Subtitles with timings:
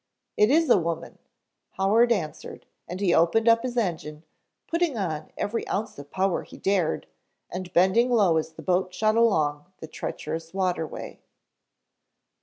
[0.35, 1.19] "It is a woman,"
[1.73, 4.23] Howard answered, and he opened up his engine,
[4.65, 7.05] putting on every ounce of power he dared,
[7.51, 11.21] and bending low as the boat shot along the treacherous waterway.